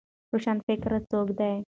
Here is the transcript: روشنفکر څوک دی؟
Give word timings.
روشنفکر 0.33 0.91
څوک 1.11 1.27
دی؟ 1.39 1.53